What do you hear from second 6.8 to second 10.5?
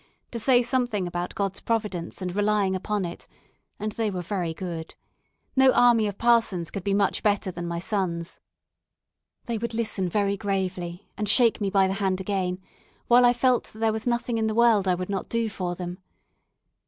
be much better than my sons. They would listen very